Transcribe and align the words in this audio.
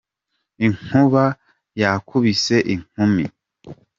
Inkuba 0.65 1.23
yakubise 1.81 2.55
inkumi. 2.73 3.25